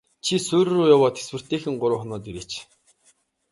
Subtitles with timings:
[0.25, 2.51] Чи суурь руу яваад тэсвэртэйхэн гурав хоноод ирээч.